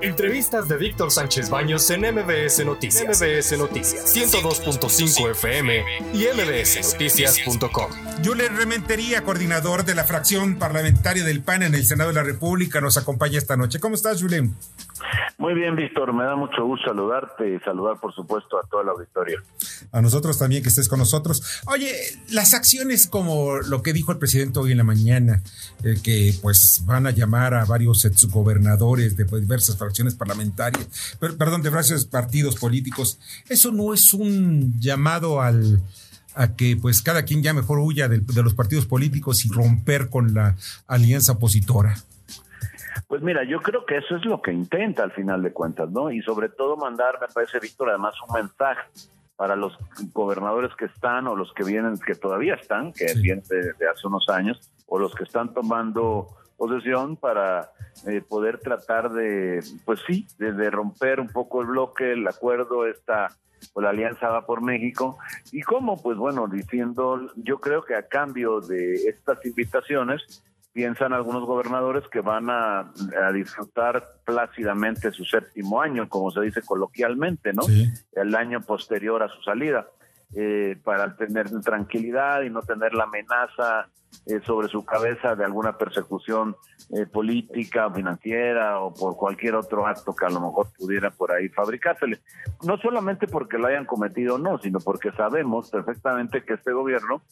Entrevistas 0.00 0.68
de 0.68 0.76
Víctor 0.76 1.10
Sánchez 1.10 1.50
Baños 1.50 1.90
en 1.90 2.02
MBS 2.02 2.64
Noticias. 2.64 3.20
MBS 3.20 3.58
Noticias. 3.58 4.16
102.5 4.16 5.30
FM 5.32 5.84
y 6.14 6.26
mbsnoticias.com. 6.36 7.90
Julen 8.24 8.56
Rementería, 8.56 9.24
coordinador 9.24 9.84
de 9.84 9.96
la 9.96 10.04
fracción 10.04 10.56
parlamentaria 10.56 11.24
del 11.24 11.42
PAN 11.42 11.64
en 11.64 11.74
el 11.74 11.84
Senado 11.84 12.10
de 12.10 12.14
la 12.14 12.22
República, 12.22 12.80
nos 12.80 12.96
acompaña 12.96 13.38
esta 13.38 13.56
noche. 13.56 13.80
¿Cómo 13.80 13.96
estás, 13.96 14.22
Julen? 14.22 14.54
Muy 15.36 15.54
bien, 15.54 15.74
Víctor. 15.74 16.12
Me 16.12 16.24
da 16.24 16.36
mucho 16.36 16.64
gusto 16.64 16.88
saludarte 16.88 17.54
y 17.54 17.58
saludar, 17.60 17.98
por 18.00 18.14
supuesto, 18.14 18.58
a 18.58 18.66
todo 18.68 18.82
el 18.82 18.88
auditorio. 18.88 19.40
A 19.92 20.00
nosotros 20.00 20.38
también 20.38 20.62
que 20.62 20.68
estés 20.68 20.88
con 20.88 20.98
nosotros. 20.98 21.62
Oye, 21.66 21.92
las 22.30 22.54
acciones 22.54 23.06
como 23.06 23.58
lo 23.58 23.82
que 23.82 23.92
dijo 23.92 24.12
el 24.12 24.18
presidente 24.18 24.58
hoy 24.58 24.72
en 24.72 24.78
la 24.78 24.84
mañana, 24.84 25.42
eh, 25.84 25.96
que 26.02 26.34
pues 26.42 26.82
van 26.86 27.06
a 27.06 27.10
llamar 27.10 27.54
a 27.54 27.64
varios 27.64 28.04
exgobernadores 28.04 29.16
de 29.16 29.24
diversas 29.24 29.76
fracciones 29.76 29.87
parlamentarias, 30.14 30.88
perdón, 31.18 31.62
de 31.62 31.68
diversos 31.68 32.06
partidos 32.06 32.56
políticos, 32.56 33.18
eso 33.48 33.72
no 33.72 33.94
es 33.94 34.14
un 34.14 34.78
llamado 34.80 35.40
al 35.40 35.80
a 36.34 36.54
que 36.54 36.76
pues 36.80 37.02
cada 37.02 37.24
quien 37.24 37.42
ya 37.42 37.52
mejor 37.52 37.80
huya 37.80 38.08
de 38.08 38.42
los 38.42 38.54
partidos 38.54 38.86
políticos 38.86 39.44
y 39.44 39.48
romper 39.50 40.08
con 40.08 40.34
la 40.34 40.54
alianza 40.86 41.32
opositora. 41.32 41.96
Pues 43.08 43.22
mira, 43.22 43.42
yo 43.42 43.60
creo 43.60 43.86
que 43.86 43.96
eso 43.96 44.16
es 44.16 44.24
lo 44.24 44.42
que 44.42 44.52
intenta 44.52 45.02
al 45.02 45.12
final 45.12 45.42
de 45.42 45.52
cuentas, 45.52 45.90
¿no? 45.90 46.10
Y 46.10 46.20
sobre 46.22 46.48
todo 46.48 46.76
mandar, 46.76 47.18
me 47.20 47.26
parece, 47.28 47.58
Víctor, 47.58 47.88
además 47.88 48.14
un 48.28 48.34
mensaje 48.34 48.82
para 49.36 49.56
los 49.56 49.72
gobernadores 50.12 50.72
que 50.76 50.86
están 50.86 51.26
o 51.26 51.36
los 51.36 51.52
que 51.54 51.64
vienen, 51.64 51.98
que 51.98 52.14
todavía 52.14 52.54
están, 52.54 52.92
que 52.92 53.06
vienen 53.14 53.44
de, 53.48 53.88
hace 53.88 54.06
unos 54.06 54.28
años, 54.28 54.60
o 54.86 54.98
los 54.98 55.14
que 55.14 55.24
están 55.24 55.54
tomando 55.54 56.28
posesión 56.58 57.16
para 57.16 57.70
eh, 58.06 58.20
poder 58.20 58.58
tratar 58.58 59.10
de, 59.12 59.64
pues 59.86 60.00
sí, 60.06 60.26
de, 60.38 60.70
romper 60.70 61.20
un 61.20 61.28
poco 61.28 61.62
el 61.62 61.68
bloque, 61.68 62.12
el 62.12 62.26
acuerdo, 62.26 62.86
esta 62.86 63.28
pues 63.72 63.82
la 63.82 63.90
alianza 63.90 64.28
va 64.28 64.44
por 64.44 64.60
México. 64.60 65.18
Y 65.52 65.62
cómo 65.62 66.00
pues 66.02 66.18
bueno 66.18 66.46
diciendo 66.48 67.20
yo 67.36 67.60
creo 67.60 67.82
que 67.84 67.94
a 67.94 68.06
cambio 68.06 68.60
de 68.60 68.94
estas 69.08 69.44
invitaciones 69.46 70.44
piensan 70.72 71.12
algunos 71.12 71.44
gobernadores 71.44 72.04
que 72.08 72.20
van 72.20 72.50
a, 72.50 72.92
disfrutar 73.32 74.04
plácidamente 74.24 75.10
su 75.10 75.24
séptimo 75.24 75.80
año, 75.80 76.08
como 76.08 76.30
se 76.30 76.40
dice 76.42 76.62
coloquialmente, 76.62 77.52
¿no? 77.52 77.62
El 78.12 78.34
año 78.36 78.60
posterior 78.60 79.22
a 79.22 79.28
su 79.28 79.42
salida, 79.42 79.88
eh, 80.36 80.76
para 80.84 81.16
tener 81.16 81.48
tranquilidad 81.62 82.42
y 82.42 82.50
no 82.50 82.62
tener 82.62 82.94
la 82.94 83.04
amenaza 83.04 83.88
eh, 84.26 84.40
sobre 84.44 84.68
su 84.68 84.84
cabeza 84.84 85.34
de 85.34 85.44
alguna 85.44 85.78
persecución 85.78 86.54
eh, 86.90 87.06
política, 87.06 87.90
financiera 87.90 88.80
o 88.80 88.92
por 88.92 89.16
cualquier 89.16 89.54
otro 89.54 89.86
acto 89.86 90.14
que 90.14 90.26
a 90.26 90.30
lo 90.30 90.40
mejor 90.40 90.68
pudiera 90.76 91.10
por 91.10 91.32
ahí 91.32 91.48
fabricársele. 91.48 92.20
No 92.62 92.76
solamente 92.76 93.26
porque 93.26 93.56
lo 93.56 93.68
hayan 93.68 93.86
cometido 93.86 94.34
o 94.34 94.38
no, 94.38 94.58
sino 94.58 94.80
porque 94.80 95.12
sabemos 95.12 95.70
perfectamente 95.70 96.44
que 96.44 96.54
este 96.54 96.72
gobierno, 96.72 97.22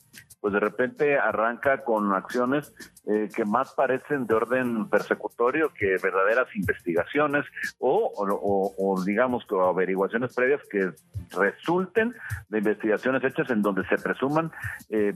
pues 0.40 0.54
de 0.54 0.60
repente 0.60 1.18
arranca 1.18 1.84
con 1.84 2.14
acciones 2.14 2.74
eh, 3.06 3.28
que 3.34 3.44
más 3.44 3.74
parecen 3.74 4.26
de 4.26 4.34
orden 4.34 4.88
persecutorio 4.88 5.72
que 5.74 5.96
verdaderas 6.02 6.48
investigaciones 6.54 7.44
o, 7.78 9.02
digamos 9.04 9.44
que 9.46 9.54
averiguaciones 9.54 10.34
previas 10.34 10.62
que 10.70 10.92
resulten 11.38 12.14
de 12.48 12.58
investigaciones 12.58 13.22
hechas 13.24 13.50
en 13.50 13.62
donde 13.62 13.86
se 13.88 13.96
presuman 13.98 14.50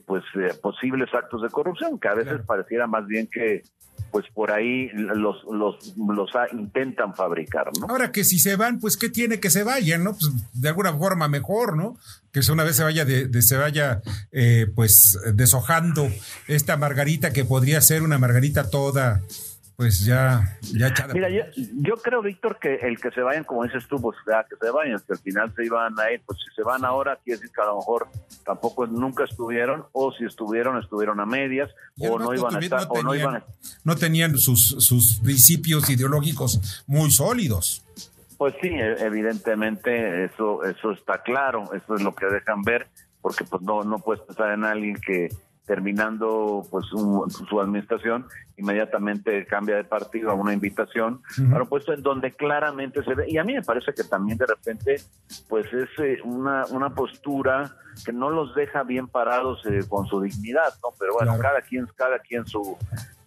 pues 0.06 0.25
posibles 0.61 1.12
actos 1.14 1.42
de 1.42 1.50
corrupción 1.51 1.98
que 1.98 2.09
a 2.09 2.15
veces 2.15 2.41
pareciera 2.47 2.87
más 2.87 3.06
bien 3.06 3.29
que 3.31 3.62
pues 4.11 4.27
por 4.34 4.51
ahí 4.51 4.89
los, 4.89 5.45
los, 5.45 5.95
los 5.97 6.31
intentan 6.53 7.15
fabricar, 7.15 7.70
¿no? 7.79 7.87
Ahora 7.89 8.11
que 8.11 8.25
si 8.25 8.39
se 8.39 8.56
van, 8.56 8.81
pues 8.81 8.97
qué 8.97 9.09
tiene 9.09 9.39
que 9.41 9.51
se 9.51 9.62
vayan, 9.62 10.03
¿no? 10.03 10.12
Pues 10.12 10.31
de 10.53 10.69
alguna 10.69 10.93
forma 10.93 11.28
mejor, 11.28 11.77
¿no? 11.77 11.97
Que 12.33 12.41
una 12.51 12.65
vez 12.65 12.77
se 12.77 12.83
vaya 12.83 13.05
de, 13.05 13.43
se 13.43 13.56
vaya 13.56 14.03
eh, 14.33 14.66
pues 14.75 15.19
deshojando 15.34 16.09
esta 16.49 16.77
margarita 16.77 17.33
que 17.33 17.44
podría 17.44 17.81
ser 17.81 18.03
una 18.03 18.19
margarita 18.19 18.69
toda 18.69 19.22
pues 19.81 20.05
ya, 20.05 20.59
ya. 20.75 20.93
Mira, 21.15 21.31
yo, 21.31 21.97
creo, 21.97 22.21
Víctor, 22.21 22.59
que 22.61 22.75
el 22.83 23.01
que 23.01 23.11
se 23.13 23.23
vayan, 23.23 23.45
como 23.45 23.65
dices 23.65 23.89
tú, 23.89 23.99
pues 23.99 24.15
ya 24.31 24.45
que 24.45 24.55
se 24.57 24.71
vayan, 24.71 25.01
que 25.07 25.15
al 25.15 25.19
final 25.21 25.55
se 25.57 25.65
iban 25.65 25.99
a 25.99 26.13
ir, 26.13 26.21
pues 26.27 26.39
si 26.39 26.55
se 26.55 26.63
van 26.63 26.85
ahora, 26.85 27.19
quiere 27.25 27.41
decir 27.41 27.51
que 27.51 27.63
a 27.63 27.65
lo 27.65 27.79
mejor 27.79 28.09
tampoco 28.45 28.87
nunca 28.87 29.25
estuvieron, 29.25 29.87
o 29.93 30.13
si 30.13 30.27
estuvieron, 30.27 30.77
estuvieron 30.77 31.19
a 31.19 31.25
medias, 31.25 31.71
o 31.99 32.19
no 32.19 32.35
iban 32.35 32.57
a 32.57 32.59
estar, 32.59 32.87
o 32.91 33.03
no 33.03 33.15
iban 33.15 33.37
a... 33.37 33.45
No 33.83 33.97
tenían 33.97 34.37
sus, 34.37 34.69
sus 34.85 35.19
principios 35.21 35.89
ideológicos 35.89 36.85
muy 36.87 37.11
sólidos. 37.11 37.83
Pues 38.37 38.55
sí, 38.61 38.69
e, 38.69 39.03
evidentemente 39.03 40.27
eso, 40.27 40.62
eso 40.62 40.91
está 40.91 41.23
claro, 41.23 41.73
eso 41.73 41.95
es 41.95 42.03
lo 42.03 42.15
que 42.15 42.27
dejan 42.27 42.61
ver, 42.61 42.87
porque 43.23 43.45
pues 43.45 43.62
no, 43.62 43.83
no 43.83 43.99
puedes 44.01 44.23
pensar 44.25 44.53
en 44.53 44.65
alguien 44.65 44.97
que 45.01 45.31
terminando 45.70 46.66
pues 46.69 46.84
su 46.88 47.60
administración, 47.60 48.26
inmediatamente 48.56 49.47
cambia 49.47 49.76
de 49.76 49.84
partido 49.84 50.32
a 50.32 50.34
una 50.34 50.53
invitación 50.53 51.22
para 51.48 51.62
un 51.62 51.69
puesto 51.69 51.92
en 51.92 52.03
donde 52.03 52.32
claramente 52.32 53.04
se 53.04 53.14
ve, 53.14 53.26
y 53.28 53.38
a 53.38 53.44
mí 53.44 53.54
me 53.54 53.62
parece 53.62 53.94
que 53.94 54.03
también 54.03 54.36
de 54.36 54.47
repente 54.47 54.97
pues 55.48 55.72
es 55.72 55.88
eh, 55.98 56.19
una, 56.25 56.66
una 56.72 56.91
postura 56.91 57.76
que 58.04 58.12
no 58.12 58.31
los 58.31 58.53
deja 58.56 58.82
bien 58.82 59.06
parados 59.06 59.64
eh, 59.64 59.84
con 59.88 60.08
su 60.08 60.20
dignidad, 60.20 60.75
¿no? 60.82 60.88
Pero 60.98 61.12
bueno, 61.14 61.38
cada 61.41 61.60
quien, 61.60 61.87
cada 61.94 62.19
quien 62.19 62.44
su, 62.48 62.76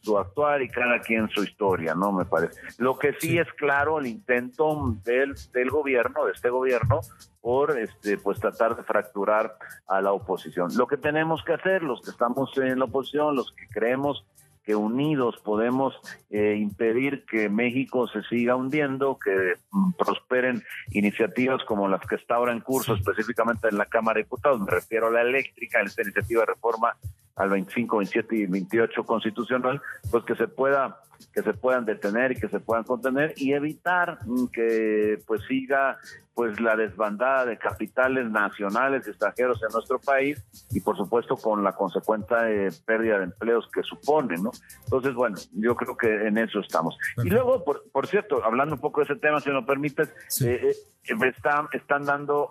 su 0.04 0.18
actuar 0.18 0.62
y 0.62 0.68
cada 0.68 1.00
quien 1.00 1.30
su 1.30 1.44
historia, 1.44 1.96
¿no? 1.96 2.12
Me 2.12 2.26
parece. 2.26 2.60
Lo 2.78 3.00
que 3.00 3.14
sí, 3.20 3.38
es 3.38 3.48
claro 3.54 4.00
el 4.00 4.08
intento 4.08 4.98
del, 5.06 5.34
del 5.54 5.70
gobierno, 5.70 6.26
de 6.26 6.34
este 6.34 6.50
gobierno, 6.50 7.00
por 7.42 7.78
este 7.80 8.18
pues 8.18 8.40
tratar 8.40 8.76
de 8.76 8.84
fracturar 8.84 9.56
a 9.88 10.02
la 10.02 10.12
oposición. 10.12 10.70
Lo 10.76 10.88
que 10.88 10.98
tenemos 10.98 11.44
que 11.44 11.54
hacer, 11.54 11.84
los 11.84 12.02
que 12.02 12.12
estamos 12.12 12.52
en 12.58 12.80
la 12.80 12.86
oposición, 12.86 13.36
los 13.36 13.52
que 13.54 13.68
creemos 13.68 14.26
que 14.66 14.76
unidos 14.76 15.36
podemos 15.44 15.94
eh, 16.30 16.56
impedir 16.58 17.26
que 17.26 17.50
México 17.50 18.08
se 18.08 18.24
siga 18.24 18.56
hundiendo, 18.56 19.18
que 19.20 19.56
mm, 19.72 19.92
prosperen 19.94 20.64
iniciativas 20.92 21.64
como 21.66 21.88
las 21.88 22.02
que 22.08 22.16
está 22.16 22.36
ahora 22.36 22.54
en 22.54 22.62
curso, 22.62 22.96
específicamente 22.96 23.68
en 23.68 23.78
la 23.78 23.86
Cámara 23.86 24.18
de 24.18 24.24
Diputados, 24.24 24.62
me 24.62 24.72
refiero 24.72 25.08
a 25.08 25.12
la 25.12 25.22
eléctrica, 25.22 25.80
en 25.82 25.88
esta 25.88 26.02
iniciativa 26.02 26.42
de 26.42 26.48
reforma 26.48 26.96
al 27.36 27.50
25, 27.50 27.98
27 27.98 28.36
y 28.36 28.46
28 28.46 29.04
constitucional, 29.04 29.82
pues 30.12 30.24
que 30.24 30.36
se 30.36 30.48
pueda 30.48 31.00
que 31.34 31.42
se 31.42 31.54
puedan 31.54 31.86
detener 31.86 32.34
y 32.34 32.36
que 32.36 32.50
se 32.50 32.60
puedan 32.60 32.84
contener 32.84 33.34
y 33.38 33.54
evitar 33.54 34.20
que 34.52 35.20
pues 35.26 35.42
siga 35.48 35.98
pues 36.36 36.60
la 36.60 36.76
desbandada 36.76 37.46
de 37.46 37.58
capitales 37.58 38.30
nacionales 38.30 39.06
y 39.06 39.12
extranjeros 39.12 39.62
en 39.62 39.72
nuestro 39.72 40.00
país 40.00 40.44
y 40.72 40.82
por 40.82 40.98
supuesto 40.98 41.38
con 41.38 41.64
la 41.64 41.74
consecuente 41.74 42.36
eh, 42.36 42.70
pérdida 42.86 43.20
de 43.20 43.26
empleos 43.26 43.70
que 43.72 43.84
supone, 43.84 44.38
¿no? 44.38 44.52
Entonces, 44.84 45.14
bueno, 45.14 45.38
yo 45.54 45.76
creo 45.76 45.96
que 45.96 46.28
en 46.28 46.40
eso 46.40 46.60
estamos. 46.60 46.98
Y 47.24 47.30
luego, 47.30 47.64
por, 47.64 47.84
por, 47.92 48.08
cierto, 48.08 48.44
hablando 48.44 48.76
un 48.76 48.82
poco 48.82 49.02
de 49.02 49.14
ese 49.14 49.16
tema, 49.16 49.40
si 49.42 49.50
me 49.50 49.56
lo 49.56 49.66
permites, 49.66 50.10
eh, 50.44 50.74
eh, 51.06 51.16
están, 51.28 51.68
están 51.72 52.06
dando 52.06 52.50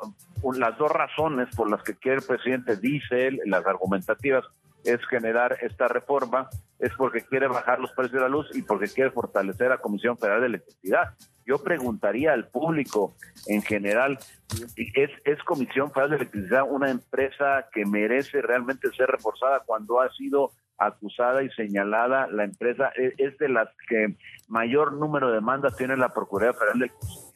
las 0.55 0.79
dos 0.79 0.91
razones 0.91 1.55
por 1.57 1.69
las 1.69 1.83
que 1.83 1.97
quiere 1.97 2.19
el 2.19 2.25
presidente, 2.25 2.77
dice 2.77 3.27
él, 3.27 3.41
las 3.47 3.67
argumentativas, 3.67 4.45
es 4.85 5.05
generar 5.07 5.59
esta 5.63 5.89
reforma, 5.89 6.49
es 6.79 6.93
porque 6.95 7.23
quiere 7.23 7.49
bajar 7.49 7.79
los 7.79 7.93
precios 7.93 8.15
de 8.15 8.21
la 8.21 8.29
luz 8.29 8.49
y 8.55 8.63
porque 8.63 8.89
quiere 8.89 9.11
fortalecer 9.11 9.69
la 9.69 9.79
Comisión 9.79 10.19
Federal 10.19 10.41
de 10.41 10.47
Electricidad. 10.47 11.15
Yo 11.45 11.63
preguntaría 11.63 12.33
al 12.33 12.49
público 12.49 13.15
en 13.47 13.63
general, 13.63 14.19
¿es, 14.77 15.11
¿es 15.25 15.43
Comisión 15.45 15.91
Federal 15.91 16.11
de 16.11 16.17
Electricidad 16.17 16.65
una 16.69 16.91
empresa 16.91 17.67
que 17.73 17.85
merece 17.85 18.43
realmente 18.43 18.91
ser 18.97 19.09
reforzada 19.09 19.61
cuando 19.67 20.01
ha 20.01 20.11
sido 20.13 20.53
acusada 20.79 21.43
y 21.43 21.51
señalada 21.51 22.29
la 22.29 22.45
empresa? 22.45 22.93
Es, 22.97 23.39
de 23.39 23.49
las 23.49 23.69
que 23.89 24.17
mayor 24.49 24.93
número 24.93 25.29
de 25.29 25.35
demandas 25.35 25.77
tiene 25.77 25.97
la 25.97 26.11
Procuraduría 26.11 26.59
Federal 26.59 26.79
del 26.79 26.91
Consumidor 26.91 27.32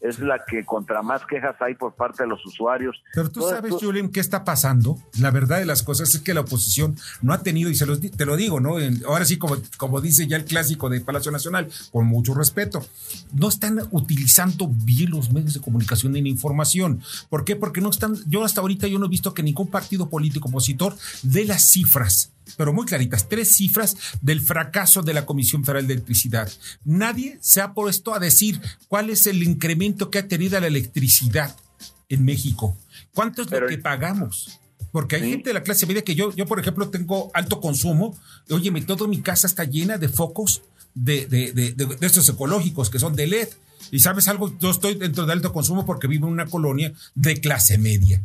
es 0.00 0.18
la 0.18 0.44
que 0.44 0.64
contra 0.64 1.02
más 1.02 1.24
quejas 1.26 1.56
hay 1.60 1.74
por 1.74 1.94
parte 1.94 2.22
de 2.22 2.28
los 2.28 2.44
usuarios. 2.44 2.96
Pero 3.14 3.30
tú 3.30 3.42
sabes, 3.42 3.72
Julián, 3.72 4.08
qué 4.10 4.20
está 4.20 4.44
pasando. 4.44 4.98
La 5.20 5.30
verdad 5.30 5.58
de 5.58 5.66
las 5.66 5.82
cosas 5.82 6.14
es 6.14 6.20
que 6.20 6.34
la 6.34 6.40
oposición 6.40 6.96
no 7.22 7.32
ha 7.32 7.42
tenido, 7.42 7.70
y 7.70 7.74
se 7.74 7.86
te 7.86 8.26
lo 8.26 8.36
digo, 8.36 8.60
¿no? 8.60 8.76
Ahora 9.06 9.24
sí, 9.24 9.38
como, 9.38 9.56
como 9.76 10.00
dice 10.00 10.26
ya 10.26 10.36
el 10.36 10.44
clásico 10.44 10.88
de 10.88 11.00
Palacio 11.00 11.30
Nacional, 11.30 11.68
con 11.92 12.06
mucho 12.06 12.34
respeto, 12.34 12.84
no 13.32 13.48
están 13.48 13.80
utilizando 13.90 14.68
bien 14.68 15.10
los 15.10 15.32
medios 15.32 15.54
de 15.54 15.60
comunicación 15.60 16.12
ni 16.12 16.22
la 16.22 16.28
información. 16.28 17.00
¿Por 17.28 17.44
qué? 17.44 17.56
Porque 17.56 17.80
no 17.80 17.90
están, 17.90 18.16
yo 18.26 18.44
hasta 18.44 18.60
ahorita 18.60 18.86
yo 18.86 18.98
no 18.98 19.06
he 19.06 19.10
visto 19.10 19.34
que 19.34 19.42
ningún 19.42 19.68
partido 19.68 20.08
político 20.08 20.48
opositor 20.48 20.94
dé 21.22 21.44
las 21.44 21.62
cifras 21.62 22.33
pero 22.56 22.72
muy 22.72 22.86
claritas, 22.86 23.28
tres 23.28 23.48
cifras 23.48 23.96
del 24.20 24.40
fracaso 24.40 25.02
de 25.02 25.14
la 25.14 25.26
Comisión 25.26 25.64
Federal 25.64 25.86
de 25.86 25.94
Electricidad. 25.94 26.50
Nadie 26.84 27.38
se 27.40 27.60
ha 27.60 27.72
puesto 27.72 28.14
a 28.14 28.18
decir 28.18 28.60
cuál 28.88 29.10
es 29.10 29.26
el 29.26 29.42
incremento 29.42 30.10
que 30.10 30.18
ha 30.18 30.28
tenido 30.28 30.58
la 30.60 30.66
electricidad 30.66 31.56
en 32.08 32.24
México. 32.24 32.76
¿Cuánto 33.12 33.42
es 33.42 33.50
lo 33.50 33.66
que 33.66 33.78
pagamos? 33.78 34.60
Porque 34.92 35.16
hay 35.16 35.28
gente 35.28 35.50
de 35.50 35.54
la 35.54 35.62
clase 35.62 35.86
media 35.86 36.02
que 36.02 36.14
yo, 36.14 36.32
yo, 36.36 36.46
por 36.46 36.60
ejemplo, 36.60 36.88
tengo 36.88 37.30
alto 37.34 37.60
consumo. 37.60 38.16
Óyeme, 38.48 38.80
toda 38.82 39.08
mi 39.08 39.22
casa 39.22 39.46
está 39.46 39.64
llena 39.64 39.98
de 39.98 40.08
focos 40.08 40.62
de, 40.94 41.26
de, 41.26 41.52
de, 41.52 41.72
de 41.72 42.06
estos 42.06 42.28
ecológicos 42.28 42.90
que 42.90 43.00
son 43.00 43.16
de 43.16 43.26
LED 43.26 43.48
Y 43.90 43.98
sabes 43.98 44.28
algo, 44.28 44.56
yo 44.60 44.70
estoy 44.70 44.94
dentro 44.94 45.26
de 45.26 45.32
alto 45.32 45.52
consumo 45.52 45.84
porque 45.84 46.06
vivo 46.06 46.28
en 46.28 46.34
una 46.34 46.46
colonia 46.46 46.92
de 47.16 47.40
clase 47.40 47.76
media. 47.78 48.22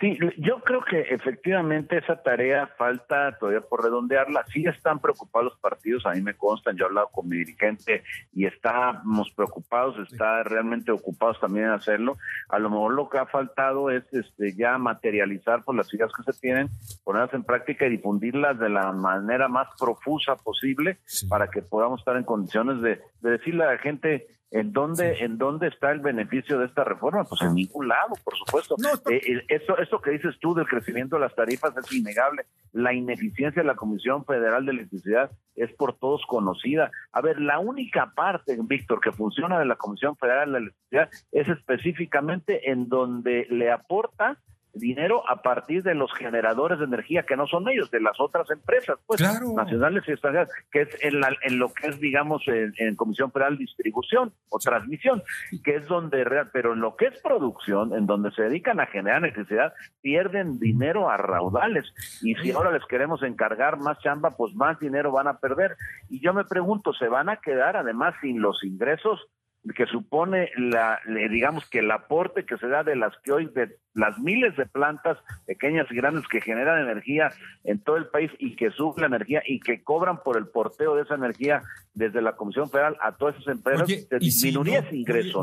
Sí, 0.00 0.18
yo 0.38 0.60
creo 0.60 0.82
que 0.82 1.00
efectivamente 1.00 1.98
esa 1.98 2.22
tarea 2.22 2.66
falta 2.78 3.36
todavía 3.38 3.60
por 3.60 3.84
redondearla. 3.84 4.46
Sí 4.50 4.64
están 4.64 4.98
preocupados 4.98 5.52
los 5.52 5.60
partidos, 5.60 6.06
a 6.06 6.12
mí 6.12 6.22
me 6.22 6.32
constan, 6.32 6.74
yo 6.78 6.84
he 6.84 6.88
hablado 6.88 7.08
con 7.08 7.28
mi 7.28 7.36
dirigente 7.36 8.02
y 8.32 8.46
estamos 8.46 9.30
preocupados, 9.36 9.98
está 10.10 10.42
realmente 10.42 10.90
ocupados 10.90 11.38
también 11.38 11.66
en 11.66 11.72
hacerlo. 11.72 12.16
A 12.48 12.58
lo 12.58 12.70
mejor 12.70 12.94
lo 12.94 13.10
que 13.10 13.18
ha 13.18 13.26
faltado 13.26 13.90
es 13.90 14.02
este 14.10 14.54
ya 14.54 14.78
materializar 14.78 15.64
por 15.64 15.74
las 15.74 15.92
ideas 15.92 16.10
que 16.16 16.32
se 16.32 16.40
tienen, 16.40 16.70
ponerlas 17.04 17.34
en 17.34 17.44
práctica 17.44 17.86
y 17.86 17.90
difundirlas 17.90 18.58
de 18.58 18.70
la 18.70 18.92
manera 18.92 19.48
más 19.48 19.68
profusa 19.78 20.34
posible 20.36 20.96
para 21.28 21.48
que 21.48 21.60
podamos 21.60 22.00
estar 22.00 22.16
en 22.16 22.24
condiciones 22.24 22.80
de, 22.80 23.02
de 23.20 23.30
decirle 23.32 23.64
a 23.64 23.72
la 23.72 23.78
gente 23.78 24.39
¿En 24.52 24.72
dónde, 24.72 25.22
¿En 25.24 25.38
dónde 25.38 25.68
está 25.68 25.92
el 25.92 26.00
beneficio 26.00 26.58
de 26.58 26.66
esta 26.66 26.82
reforma? 26.82 27.22
Pues 27.22 27.40
en 27.42 27.54
ningún 27.54 27.86
lado, 27.86 28.14
por 28.24 28.36
supuesto. 28.36 28.74
Eh, 29.08 29.20
eh, 29.24 29.44
eso, 29.48 29.78
eso 29.78 30.00
que 30.00 30.10
dices 30.10 30.36
tú 30.40 30.54
del 30.54 30.66
crecimiento 30.66 31.16
de 31.16 31.20
las 31.20 31.34
tarifas 31.36 31.76
es 31.76 31.92
innegable. 31.92 32.46
La 32.72 32.92
ineficiencia 32.92 33.62
de 33.62 33.68
la 33.68 33.76
Comisión 33.76 34.24
Federal 34.24 34.66
de 34.66 34.72
Electricidad 34.72 35.30
es 35.54 35.72
por 35.74 35.96
todos 35.98 36.22
conocida. 36.26 36.90
A 37.12 37.20
ver, 37.20 37.40
la 37.40 37.60
única 37.60 38.12
parte, 38.16 38.58
Víctor, 38.60 39.00
que 39.00 39.12
funciona 39.12 39.58
de 39.58 39.66
la 39.66 39.76
Comisión 39.76 40.16
Federal 40.16 40.50
de 40.50 40.58
Electricidad 40.58 41.10
es 41.30 41.48
específicamente 41.48 42.72
en 42.72 42.88
donde 42.88 43.46
le 43.50 43.70
aporta 43.70 44.38
dinero 44.74 45.28
a 45.28 45.42
partir 45.42 45.82
de 45.82 45.94
los 45.94 46.12
generadores 46.14 46.78
de 46.78 46.84
energía 46.84 47.24
que 47.24 47.36
no 47.36 47.46
son 47.46 47.68
ellos, 47.68 47.90
de 47.90 48.00
las 48.00 48.18
otras 48.20 48.50
empresas, 48.50 48.98
pues 49.06 49.20
nacionales 49.20 50.04
y 50.06 50.12
extranjeras, 50.12 50.48
que 50.70 50.82
es 50.82 50.88
en, 51.02 51.20
la, 51.20 51.34
en, 51.42 51.58
lo 51.58 51.72
que 51.72 51.88
es, 51.88 52.00
digamos, 52.00 52.42
en, 52.46 52.96
Comisión 52.96 53.30
Federal 53.32 53.56
Distribución 53.56 54.32
o 54.48 54.58
Transmisión, 54.58 55.22
que 55.64 55.76
es 55.76 55.86
donde, 55.86 56.24
pero 56.52 56.74
en 56.74 56.80
lo 56.80 56.96
que 56.96 57.06
es 57.06 57.20
producción, 57.20 57.94
en 57.94 58.06
donde 58.06 58.30
se 58.32 58.42
dedican 58.42 58.80
a 58.80 58.86
generar 58.86 59.18
electricidad, 59.18 59.72
pierden 60.02 60.58
dinero 60.58 61.10
a 61.10 61.16
raudales. 61.16 61.86
Y 62.22 62.34
si 62.36 62.50
ahora 62.52 62.72
les 62.72 62.84
queremos 62.86 63.22
encargar 63.22 63.78
más 63.78 63.98
chamba, 64.00 64.36
pues 64.36 64.54
más 64.54 64.78
dinero 64.78 65.12
van 65.12 65.28
a 65.28 65.38
perder. 65.38 65.76
Y 66.08 66.20
yo 66.20 66.34
me 66.34 66.44
pregunto, 66.44 66.92
¿se 66.92 67.08
van 67.08 67.28
a 67.28 67.36
quedar 67.36 67.76
además 67.76 68.14
sin 68.20 68.40
los 68.40 68.62
ingresos? 68.64 69.28
Que 69.74 69.86
supone 69.86 70.50
la, 70.56 71.00
digamos 71.06 71.68
que 71.68 71.80
el 71.80 71.90
aporte 71.90 72.46
que 72.46 72.56
se 72.56 72.66
da 72.66 72.82
de 72.82 72.96
las 72.96 73.12
que 73.22 73.32
hoy 73.32 73.46
de 73.46 73.76
las 73.92 74.18
miles 74.18 74.56
de 74.56 74.64
plantas 74.64 75.18
pequeñas 75.46 75.86
y 75.90 75.96
grandes 75.96 76.26
que 76.28 76.40
generan 76.40 76.80
energía 76.82 77.30
en 77.64 77.78
todo 77.78 77.96
el 77.96 78.06
país 78.06 78.30
y 78.38 78.56
que 78.56 78.70
la 78.96 79.06
energía 79.06 79.42
y 79.46 79.60
que 79.60 79.82
cobran 79.82 80.22
por 80.22 80.38
el 80.38 80.46
porteo 80.46 80.94
de 80.94 81.02
esa 81.02 81.14
energía 81.14 81.62
desde 81.92 82.22
la 82.22 82.36
Comisión 82.36 82.70
Federal 82.70 82.96
a 83.02 83.16
todas 83.16 83.34
esas 83.36 83.48
empresas, 83.48 83.86
disminuiría 84.18 84.78
ese 84.78 84.96
ingreso. 84.96 85.42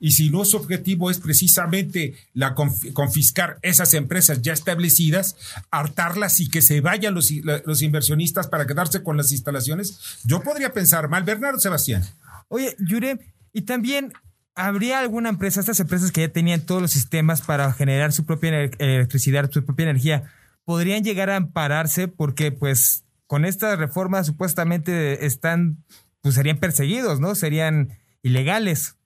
y 0.00 0.10
si 0.10 0.30
no 0.30 0.44
su 0.44 0.56
objetivo 0.56 1.10
es 1.10 1.20
precisamente 1.20 2.14
la 2.32 2.54
confiscar 2.54 3.58
esas 3.62 3.94
empresas 3.94 4.42
ya 4.42 4.52
establecidas, 4.52 5.36
hartarlas 5.70 6.40
y 6.40 6.50
que 6.50 6.60
se 6.60 6.80
vayan 6.80 7.14
los, 7.14 7.30
los 7.64 7.82
inversionistas 7.82 8.48
para 8.48 8.66
quedarse 8.66 9.04
con 9.04 9.16
las 9.16 9.30
instalaciones, 9.30 10.20
yo 10.24 10.40
podría 10.42 10.72
pensar 10.72 11.08
mal, 11.08 11.22
Bernardo 11.22 11.60
Sebastián. 11.60 12.02
Oye, 12.48 12.76
Yure, 12.78 13.18
y 13.54 13.62
también, 13.62 14.12
¿habría 14.56 14.98
alguna 14.98 15.30
empresa, 15.30 15.60
estas 15.60 15.78
empresas 15.80 16.10
que 16.12 16.22
ya 16.22 16.28
tenían 16.28 16.66
todos 16.66 16.82
los 16.82 16.90
sistemas 16.90 17.40
para 17.40 17.72
generar 17.72 18.12
su 18.12 18.26
propia 18.26 18.50
electricidad, 18.78 19.48
su 19.50 19.64
propia 19.64 19.84
energía, 19.84 20.24
podrían 20.64 21.04
llegar 21.04 21.30
a 21.30 21.36
ampararse 21.36 22.08
porque 22.08 22.50
pues 22.50 23.06
con 23.28 23.44
esta 23.44 23.76
reforma 23.76 24.24
supuestamente 24.24 25.24
están, 25.24 25.78
pues 26.20 26.34
serían 26.34 26.58
perseguidos, 26.58 27.20
¿no? 27.20 27.36
Serían 27.36 27.90
ilegales. 28.22 28.98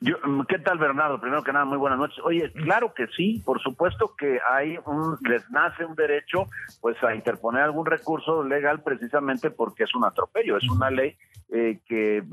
Yo, 0.00 0.14
¿Qué 0.48 0.60
tal, 0.60 0.78
Bernardo? 0.78 1.20
Primero 1.20 1.42
que 1.42 1.52
nada, 1.52 1.64
muy 1.64 1.78
buenas 1.78 1.98
noches. 1.98 2.18
Oye, 2.22 2.52
claro 2.52 2.94
que 2.94 3.08
sí, 3.16 3.42
por 3.44 3.60
supuesto 3.60 4.14
que 4.16 4.38
hay 4.48 4.78
un, 4.84 5.18
les 5.22 5.50
nace 5.50 5.84
un 5.84 5.96
derecho, 5.96 6.46
pues, 6.80 7.02
a 7.02 7.14
interponer 7.16 7.62
algún 7.62 7.86
recurso 7.86 8.44
legal 8.44 8.82
precisamente 8.82 9.50
porque 9.50 9.84
es 9.84 9.94
un 9.94 10.04
atropello, 10.04 10.56
es 10.56 10.68
una 10.70 10.90
ley 10.90 11.16
eh, 11.48 11.80
que 11.86 12.24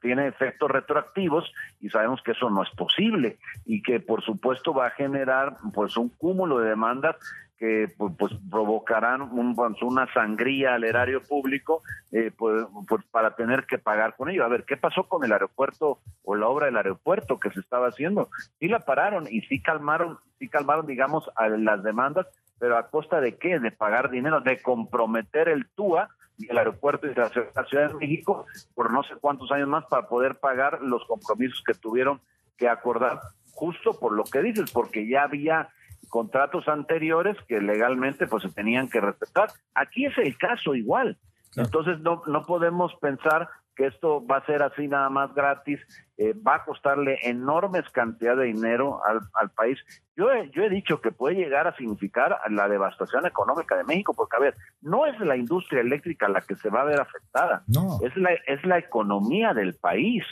tiene 0.00 0.26
efectos 0.26 0.70
retroactivos 0.70 1.52
y 1.80 1.88
sabemos 1.88 2.20
que 2.22 2.32
eso 2.32 2.50
no 2.50 2.62
es 2.62 2.70
posible 2.70 3.38
y 3.64 3.80
que, 3.82 4.00
por 4.00 4.22
supuesto, 4.22 4.74
va 4.74 4.88
a 4.88 4.90
generar, 4.90 5.56
pues, 5.72 5.96
un 5.96 6.08
cúmulo 6.08 6.58
de 6.58 6.70
demandas 6.70 7.16
que 7.58 7.88
pues, 7.96 8.12
pues 8.18 8.32
provocarán 8.50 9.22
un, 9.22 9.54
pues, 9.54 9.80
una 9.82 10.12
sangría 10.12 10.74
al 10.74 10.84
erario 10.84 11.22
público 11.22 11.82
eh, 12.12 12.30
pues, 12.36 12.66
pues, 12.88 13.04
para 13.10 13.34
tener 13.34 13.66
que 13.66 13.78
pagar 13.78 14.16
con 14.16 14.28
ello. 14.28 14.44
A 14.44 14.48
ver, 14.48 14.64
¿qué 14.64 14.76
pasó 14.76 15.04
con 15.04 15.24
el 15.24 15.32
aeropuerto 15.32 16.00
o 16.22 16.34
la 16.34 16.48
obra 16.48 16.66
del 16.66 16.76
aeropuerto 16.76 17.38
que 17.38 17.50
se 17.50 17.60
estaba 17.60 17.88
haciendo? 17.88 18.28
Sí 18.58 18.68
la 18.68 18.80
pararon 18.80 19.26
y 19.30 19.40
sí 19.42 19.60
calmaron, 19.62 20.18
sí 20.38 20.48
calmaron, 20.48 20.86
digamos, 20.86 21.30
a 21.36 21.48
las 21.48 21.82
demandas, 21.82 22.26
pero 22.58 22.76
a 22.76 22.88
costa 22.88 23.20
de 23.20 23.36
qué? 23.36 23.58
De 23.58 23.70
pagar 23.70 24.10
dinero, 24.10 24.40
de 24.40 24.60
comprometer 24.60 25.48
el 25.48 25.66
TUA 25.74 26.08
y 26.38 26.50
el 26.50 26.58
aeropuerto 26.58 27.06
de 27.06 27.14
la 27.14 27.28
Ciudad 27.64 27.88
de 27.88 27.94
México 27.94 28.46
por 28.74 28.92
no 28.92 29.02
sé 29.02 29.14
cuántos 29.20 29.50
años 29.50 29.68
más 29.68 29.84
para 29.86 30.08
poder 30.08 30.36
pagar 30.36 30.82
los 30.82 31.04
compromisos 31.06 31.62
que 31.66 31.74
tuvieron 31.74 32.20
que 32.56 32.68
acordar 32.68 33.20
justo 33.52 33.98
por 33.98 34.12
lo 34.12 34.24
que 34.24 34.42
dices, 34.42 34.70
porque 34.70 35.08
ya 35.08 35.22
había 35.22 35.70
contratos 36.08 36.68
anteriores 36.68 37.36
que 37.48 37.60
legalmente 37.60 38.26
pues 38.26 38.42
se 38.42 38.50
tenían 38.50 38.88
que 38.88 39.00
respetar. 39.00 39.48
Aquí 39.74 40.06
es 40.06 40.16
el 40.18 40.36
caso 40.36 40.74
igual. 40.74 41.18
Entonces 41.56 41.98
no, 42.00 42.22
no 42.26 42.44
podemos 42.44 42.94
pensar 43.00 43.48
que 43.76 43.86
esto 43.86 44.26
va 44.26 44.38
a 44.38 44.46
ser 44.46 44.62
así 44.62 44.88
nada 44.88 45.10
más 45.10 45.34
gratis, 45.34 45.78
eh, 46.16 46.32
va 46.32 46.56
a 46.56 46.64
costarle 46.64 47.18
enormes 47.22 47.88
cantidades 47.90 48.38
de 48.38 48.44
dinero 48.46 49.04
al, 49.04 49.20
al 49.34 49.50
país. 49.50 49.78
Yo 50.16 50.32
he, 50.32 50.50
yo 50.50 50.62
he 50.62 50.70
dicho 50.70 51.02
que 51.02 51.12
puede 51.12 51.36
llegar 51.36 51.66
a 51.66 51.76
significar 51.76 52.40
la 52.48 52.68
devastación 52.68 53.26
económica 53.26 53.76
de 53.76 53.84
México, 53.84 54.14
porque 54.16 54.36
a 54.36 54.40
ver, 54.40 54.54
no 54.80 55.04
es 55.04 55.20
la 55.20 55.36
industria 55.36 55.82
eléctrica 55.82 56.26
la 56.28 56.40
que 56.40 56.56
se 56.56 56.70
va 56.70 56.80
a 56.80 56.84
ver 56.84 57.00
afectada, 57.00 57.62
no. 57.68 57.98
es, 58.02 58.16
la, 58.16 58.30
es 58.46 58.64
la 58.64 58.78
economía 58.78 59.52
del 59.52 59.74
país. 59.74 60.24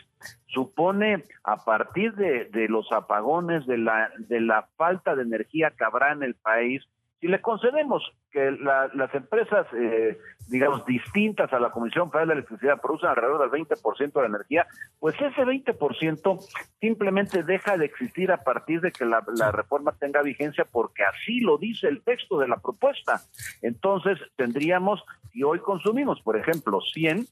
Supone 0.46 1.24
a 1.42 1.56
partir 1.64 2.14
de, 2.14 2.46
de 2.46 2.68
los 2.68 2.90
apagones, 2.92 3.66
de 3.66 3.76
la, 3.76 4.10
de 4.16 4.40
la 4.40 4.68
falta 4.76 5.14
de 5.14 5.22
energía 5.22 5.72
que 5.76 5.84
habrá 5.84 6.12
en 6.12 6.22
el 6.22 6.34
país, 6.34 6.82
si 7.20 7.28
le 7.28 7.40
concedemos 7.40 8.02
que 8.30 8.50
las 8.50 9.14
empresas, 9.14 9.66
eh, 9.72 10.18
digamos, 10.48 10.84
distintas 10.84 11.52
a 11.52 11.60
la 11.60 11.70
Comisión 11.70 12.10
Federal 12.10 12.28
de 12.28 12.34
Electricidad 12.34 12.80
producen 12.80 13.10
alrededor 13.10 13.48
del 13.48 13.66
20% 13.66 14.12
de 14.12 14.20
la 14.20 14.26
energía, 14.26 14.66
pues 14.98 15.14
ese 15.20 15.44
20% 15.44 16.40
simplemente 16.80 17.44
deja 17.44 17.78
de 17.78 17.86
existir 17.86 18.32
a 18.32 18.42
partir 18.42 18.80
de 18.80 18.90
que 18.90 19.04
la, 19.04 19.22
reforma 19.52 19.92
tenga 19.92 20.20
vigencia, 20.22 20.66
porque 20.70 21.04
así 21.04 21.40
lo 21.40 21.58
dice 21.58 21.86
el 21.86 22.02
texto 22.02 22.38
de 22.38 22.48
la 22.48 22.56
propuesta. 22.56 23.20
Entonces, 23.62 24.18
tendríamos, 24.36 25.02
si 25.32 25.44
hoy 25.44 25.60
consumimos, 25.60 26.20
por 26.22 26.36
ejemplo, 26.36 26.80
100, 26.80 27.26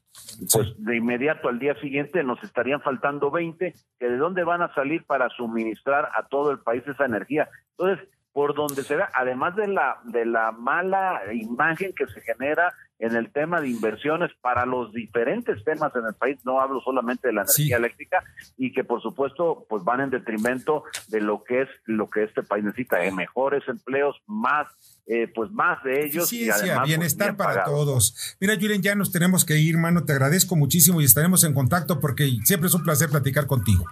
pues 0.53 0.73
de 0.77 0.95
inmediato 0.95 1.49
al 1.49 1.59
día 1.59 1.75
siguiente 1.81 2.23
nos 2.23 2.41
estarían 2.43 2.81
faltando 2.81 3.29
20, 3.29 3.73
que 3.99 4.09
de 4.09 4.17
dónde 4.17 4.43
van 4.45 4.61
a 4.61 4.73
salir 4.73 5.03
para 5.03 5.29
suministrar 5.29 6.09
a 6.15 6.27
todo 6.27 6.51
el 6.51 6.59
país 6.59 6.87
esa 6.87 7.05
energía. 7.05 7.49
Entonces, 7.77 8.07
por 8.33 8.55
donde 8.55 8.83
se 8.83 8.95
ve, 8.95 9.03
además 9.13 9.55
de 9.55 9.67
la, 9.67 9.99
de 10.05 10.25
la 10.25 10.51
mala 10.51 11.21
imagen 11.33 11.93
que 11.95 12.07
se 12.07 12.19
genera 12.21 12.73
en 12.99 13.15
el 13.15 13.31
tema 13.31 13.59
de 13.61 13.69
inversiones 13.69 14.31
para 14.41 14.65
los 14.65 14.91
diferentes 14.93 15.63
temas 15.63 15.95
en 15.95 16.05
el 16.05 16.13
país, 16.13 16.39
no 16.45 16.59
hablo 16.59 16.81
solamente 16.81 17.27
de 17.27 17.33
la 17.33 17.41
energía 17.41 17.77
eléctrica, 17.77 18.23
y 18.57 18.71
que 18.71 18.83
por 18.83 19.01
supuesto 19.01 19.65
pues 19.69 19.83
van 19.83 20.01
en 20.01 20.09
detrimento 20.09 20.83
de 21.09 21.21
lo 21.21 21.43
que 21.43 21.63
es 21.63 21.69
lo 21.85 22.09
que 22.09 22.23
este 22.23 22.43
país 22.43 22.63
necesita, 22.63 23.03
¿eh? 23.03 23.11
mejores 23.11 23.61
empleos, 23.67 24.15
más 24.25 24.67
eh, 25.05 25.27
pues 25.35 25.51
más 25.51 25.83
de 25.83 26.05
ellos. 26.05 26.29
Sí, 26.29 26.45
y 26.45 26.49
además, 26.49 26.77
pues, 26.77 26.87
bienestar 26.87 27.35
para 27.35 27.65
todos. 27.65 28.37
Mira, 28.39 28.55
Julen, 28.55 28.81
ya 28.81 28.95
nos 28.95 29.11
tenemos 29.11 29.43
que 29.43 29.57
ir, 29.57 29.77
mano, 29.77 30.05
te 30.05 30.13
agradezco 30.13 30.55
muchísimo 30.55 31.01
y 31.01 31.05
estaremos 31.05 31.43
en 31.43 31.53
contacto 31.53 31.99
porque 31.99 32.31
siempre 32.45 32.67
es 32.67 32.73
un 32.73 32.83
placer 32.83 33.09
platicar 33.09 33.45
contigo. 33.45 33.85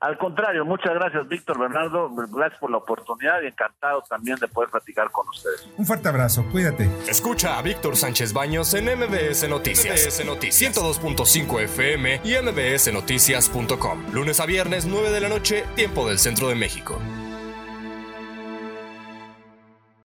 Al 0.00 0.18
contrario, 0.18 0.64
muchas 0.64 0.94
gracias, 0.94 1.28
Víctor 1.28 1.58
Bernardo. 1.58 2.10
Gracias 2.32 2.60
por 2.60 2.70
la 2.70 2.78
oportunidad 2.78 3.42
y 3.42 3.46
encantado 3.46 4.02
también 4.08 4.36
de 4.38 4.48
poder 4.48 4.70
platicar 4.70 5.10
con 5.10 5.28
ustedes. 5.28 5.68
Un 5.76 5.86
fuerte 5.86 6.08
abrazo, 6.08 6.44
cuídate. 6.50 6.90
Escucha 7.08 7.58
a 7.58 7.62
Víctor 7.62 7.96
Sánchez 7.96 8.32
Baños 8.32 8.72
en 8.74 8.86
MBS 8.86 9.48
Noticias. 9.48 10.06
MBS 10.06 10.24
Noticias 10.24 10.76
102.5 10.76 11.60
FM 11.62 12.20
y 12.24 12.34
MBSNoticias.com. 12.36 14.12
Lunes 14.12 14.40
a 14.40 14.46
viernes, 14.46 14.86
9 14.86 15.10
de 15.10 15.20
la 15.20 15.28
noche, 15.28 15.64
tiempo 15.74 16.08
del 16.08 16.18
centro 16.18 16.48
de 16.48 16.54
México. 16.54 17.00